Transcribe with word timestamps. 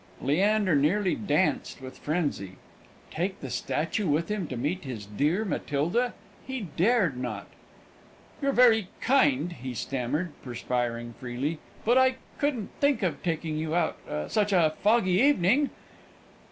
Leander 0.19 0.73
nearly 0.73 1.13
danced 1.13 1.79
with 1.79 1.99
frenzy. 1.99 2.53
Take 3.11 3.39
the 3.39 3.51
statue 3.51 4.07
with 4.07 4.29
him 4.29 4.47
to 4.47 4.57
meet 4.57 4.83
his 4.83 5.05
dear 5.05 5.45
Matilda! 5.45 6.15
He 6.43 6.61
dared 6.75 7.17
not. 7.17 7.45
"You're 8.41 8.51
very 8.51 8.87
kind," 8.99 9.51
he 9.53 9.75
stammered, 9.75 10.31
perspiring 10.41 11.13
freely; 11.19 11.59
"but 11.85 11.99
I 11.99 12.15
couldn't 12.39 12.71
think 12.79 13.03
of 13.03 13.21
taking 13.21 13.59
you 13.59 13.75
out 13.75 13.99
such 14.31 14.51
a 14.51 14.73
foggy 14.81 15.19
evening." 15.21 15.69